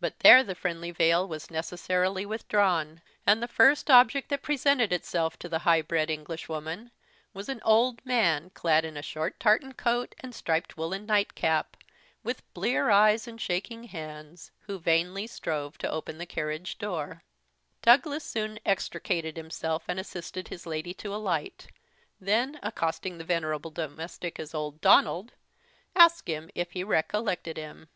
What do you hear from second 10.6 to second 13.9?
woollen night cap, with blear eyes and shaking